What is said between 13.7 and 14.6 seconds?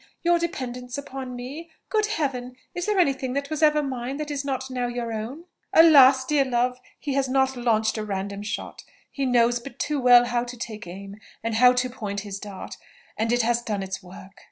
its work."